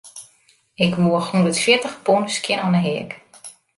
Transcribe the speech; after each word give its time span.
Ik 0.85 0.93
woech 1.03 1.29
hûndertfjirtich 1.31 1.97
pûn 2.05 2.23
skjin 2.35 2.63
oan 2.65 2.75
'e 2.77 2.81
heak. 2.87 3.11